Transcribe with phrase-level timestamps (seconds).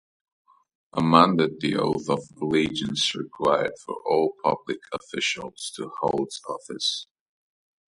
[0.93, 7.05] Amended the oath of allegiance required for all public officials to hold office.